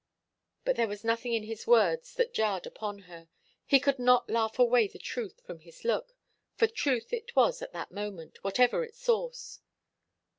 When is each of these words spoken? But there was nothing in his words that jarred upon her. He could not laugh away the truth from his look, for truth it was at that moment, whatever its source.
But 0.65 0.77
there 0.77 0.87
was 0.87 1.03
nothing 1.03 1.31
in 1.33 1.43
his 1.43 1.67
words 1.67 2.15
that 2.15 2.33
jarred 2.33 2.65
upon 2.65 3.03
her. 3.05 3.27
He 3.67 3.79
could 3.79 3.99
not 3.99 4.27
laugh 4.31 4.57
away 4.57 4.87
the 4.87 4.97
truth 4.97 5.39
from 5.45 5.59
his 5.59 5.83
look, 5.85 6.15
for 6.55 6.65
truth 6.65 7.13
it 7.13 7.35
was 7.35 7.61
at 7.61 7.71
that 7.73 7.91
moment, 7.91 8.43
whatever 8.43 8.83
its 8.83 8.97
source. 8.97 9.59